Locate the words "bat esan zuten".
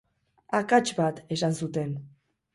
1.01-1.95